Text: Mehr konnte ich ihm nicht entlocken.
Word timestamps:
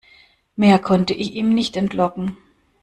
Mehr 0.55 0.79
konnte 0.79 1.13
ich 1.13 1.35
ihm 1.35 1.53
nicht 1.53 1.77
entlocken. 1.77 2.35